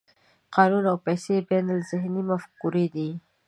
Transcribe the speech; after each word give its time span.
قانون 0.55 0.83
او 0.91 0.97
پیسې 1.05 1.35
بینالذهني 1.49 2.21
مفکورې 2.29 2.85
دي. 2.95 3.09